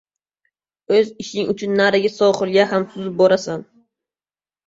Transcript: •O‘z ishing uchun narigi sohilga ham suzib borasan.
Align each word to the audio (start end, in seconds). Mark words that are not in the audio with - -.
•O‘z 0.99 1.11
ishing 1.23 1.51
uchun 1.51 1.75
narigi 1.81 2.09
sohilga 2.15 2.65
ham 2.71 2.87
suzib 2.95 3.13
borasan. 3.21 3.61